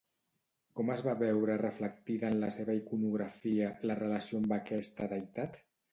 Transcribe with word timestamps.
Com 0.77 0.87
es 0.93 1.01
va 1.07 1.13
veure 1.19 1.57
reflectida 1.61 2.31
en 2.35 2.39
la 2.45 2.49
seva 2.57 2.77
iconografia 2.79 3.69
la 3.91 3.99
relació 4.01 4.41
amb 4.45 4.57
aquesta 4.59 5.11
deïtat? 5.13 5.63